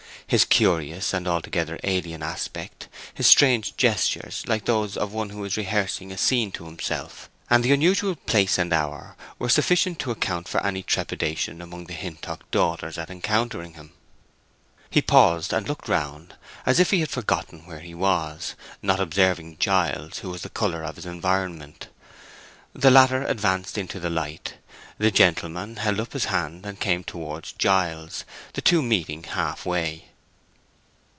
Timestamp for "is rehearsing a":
5.43-6.17